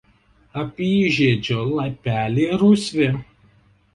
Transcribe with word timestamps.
Apyžiedžio 0.61 1.61
lapeliai 1.79 2.57
rausvi. 2.63 3.11